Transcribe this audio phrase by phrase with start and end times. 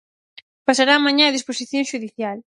[0.67, 2.37] Pasará mañá a disposición xudicial.